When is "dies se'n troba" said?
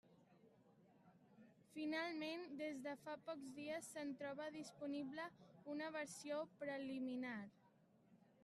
3.59-4.49